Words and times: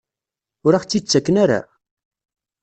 Ur 0.65 0.73
aɣ-tt-id-ttaken 0.73 1.35
ara? 1.43 1.59